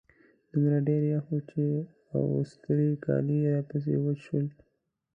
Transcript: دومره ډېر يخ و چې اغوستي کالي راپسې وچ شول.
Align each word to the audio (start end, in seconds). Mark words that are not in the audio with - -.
دومره 0.51 0.77
ډېر 0.87 1.03
يخ 1.13 1.25
و 1.33 1.37
چې 1.49 1.63
اغوستي 2.17 2.85
کالي 3.03 3.39
راپسې 3.53 3.95
وچ 4.03 4.17
شول. 4.25 4.47